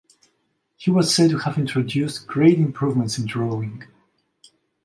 [0.77, 3.83] He was said to have introduced great improvements in drawing.